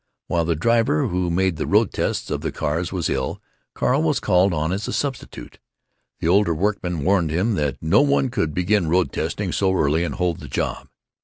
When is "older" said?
6.27-6.55